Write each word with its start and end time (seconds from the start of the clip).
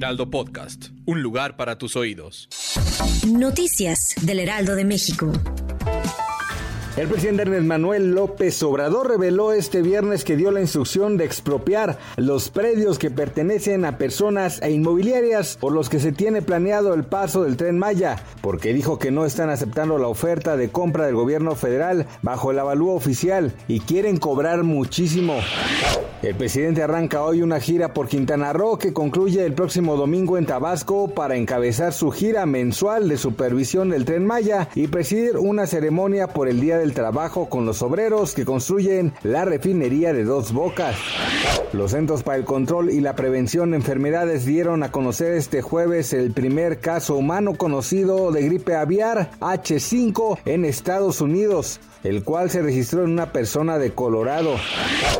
Heraldo 0.00 0.30
Podcast, 0.30 0.86
un 1.04 1.20
lugar 1.20 1.58
para 1.58 1.76
tus 1.76 1.94
oídos. 1.94 2.48
Noticias 3.28 4.14
del 4.22 4.38
Heraldo 4.38 4.74
de 4.74 4.86
México. 4.86 5.30
El 6.96 7.06
presidente 7.06 7.42
Ernest 7.42 7.66
Manuel 7.66 8.12
López 8.12 8.62
Obrador 8.62 9.10
reveló 9.10 9.52
este 9.52 9.82
viernes 9.82 10.24
que 10.24 10.36
dio 10.36 10.52
la 10.52 10.62
instrucción 10.62 11.18
de 11.18 11.26
expropiar 11.26 11.98
los 12.16 12.48
predios 12.48 12.98
que 12.98 13.10
pertenecen 13.10 13.84
a 13.84 13.98
personas 13.98 14.62
e 14.62 14.70
inmobiliarias 14.70 15.58
por 15.60 15.72
los 15.72 15.90
que 15.90 16.00
se 16.00 16.12
tiene 16.12 16.40
planeado 16.40 16.94
el 16.94 17.04
paso 17.04 17.44
del 17.44 17.58
tren 17.58 17.78
Maya, 17.78 18.24
porque 18.40 18.72
dijo 18.72 18.98
que 18.98 19.10
no 19.10 19.26
están 19.26 19.50
aceptando 19.50 19.98
la 19.98 20.08
oferta 20.08 20.56
de 20.56 20.70
compra 20.70 21.04
del 21.04 21.14
gobierno 21.14 21.54
federal 21.56 22.06
bajo 22.22 22.52
el 22.52 22.58
avalúo 22.58 22.94
oficial 22.94 23.52
y 23.68 23.80
quieren 23.80 24.16
cobrar 24.16 24.62
muchísimo. 24.62 25.36
El 26.22 26.34
presidente 26.34 26.82
arranca 26.82 27.22
hoy 27.22 27.40
una 27.40 27.60
gira 27.60 27.94
por 27.94 28.06
Quintana 28.06 28.52
Roo 28.52 28.76
que 28.76 28.92
concluye 28.92 29.42
el 29.42 29.54
próximo 29.54 29.96
domingo 29.96 30.36
en 30.36 30.44
Tabasco 30.44 31.08
para 31.08 31.36
encabezar 31.36 31.94
su 31.94 32.10
gira 32.10 32.44
mensual 32.44 33.08
de 33.08 33.16
supervisión 33.16 33.88
del 33.88 34.04
tren 34.04 34.26
Maya 34.26 34.68
y 34.74 34.88
presidir 34.88 35.38
una 35.38 35.66
ceremonia 35.66 36.26
por 36.26 36.48
el 36.48 36.60
Día 36.60 36.76
del 36.76 36.92
Trabajo 36.92 37.48
con 37.48 37.64
los 37.64 37.80
obreros 37.80 38.34
que 38.34 38.44
construyen 38.44 39.14
la 39.22 39.46
refinería 39.46 40.12
de 40.12 40.24
Dos 40.24 40.52
Bocas. 40.52 40.94
Los 41.72 41.92
Centros 41.92 42.22
para 42.22 42.36
el 42.36 42.44
Control 42.44 42.90
y 42.90 43.00
la 43.00 43.16
Prevención 43.16 43.70
de 43.70 43.78
Enfermedades 43.78 44.44
dieron 44.44 44.82
a 44.82 44.92
conocer 44.92 45.32
este 45.32 45.62
jueves 45.62 46.12
el 46.12 46.32
primer 46.32 46.80
caso 46.80 47.16
humano 47.16 47.54
conocido 47.54 48.30
de 48.30 48.42
gripe 48.42 48.76
aviar 48.76 49.30
H5 49.40 50.40
en 50.44 50.66
Estados 50.66 51.22
Unidos 51.22 51.80
el 52.02 52.24
cual 52.24 52.50
se 52.50 52.62
registró 52.62 53.04
en 53.04 53.10
una 53.10 53.32
persona 53.32 53.78
de 53.78 53.92
Colorado. 53.92 54.56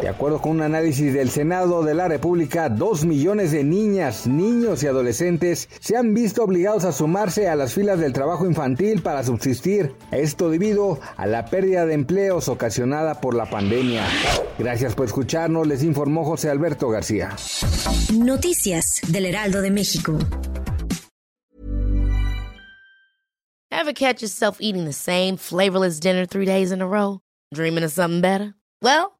De 0.00 0.08
acuerdo 0.08 0.40
con 0.40 0.52
un 0.52 0.62
análisis 0.62 0.89
del 0.98 1.30
Senado 1.30 1.84
de 1.84 1.94
la 1.94 2.08
República, 2.08 2.68
dos 2.68 3.04
millones 3.04 3.52
de 3.52 3.62
niñas, 3.62 4.26
niños 4.26 4.82
y 4.82 4.88
adolescentes 4.88 5.68
se 5.78 5.96
han 5.96 6.14
visto 6.14 6.42
obligados 6.42 6.84
a 6.84 6.90
sumarse 6.90 7.48
a 7.48 7.54
las 7.54 7.74
filas 7.74 8.00
del 8.00 8.12
trabajo 8.12 8.44
infantil 8.44 9.00
para 9.00 9.22
subsistir. 9.22 9.94
Esto 10.10 10.50
debido 10.50 10.98
a 11.16 11.26
la 11.26 11.46
pérdida 11.46 11.86
de 11.86 11.94
empleos 11.94 12.48
ocasionada 12.48 13.20
por 13.20 13.34
la 13.34 13.48
pandemia. 13.48 14.04
Gracias 14.58 14.96
por 14.96 15.06
escucharnos, 15.06 15.66
les 15.68 15.84
informó 15.84 16.24
José 16.24 16.50
Alberto 16.50 16.88
García. 16.88 17.36
Noticias 18.12 19.00
del 19.06 19.26
Heraldo 19.26 19.62
de 19.62 19.70
México. 19.70 20.18
Ever 23.70 23.92
catch 23.92 24.22
yourself 24.22 24.58
eating 24.60 24.84
the 24.84 24.92
same 24.92 25.36
flavorless 25.36 26.00
dinner 26.00 26.26
three 26.26 26.46
days 26.46 26.72
in 26.72 26.82
a 26.82 26.86
row? 26.86 27.20
Dreaming 27.54 27.84
of 27.84 27.92
something 27.92 28.20
better? 28.20 28.54
Well, 28.82 29.19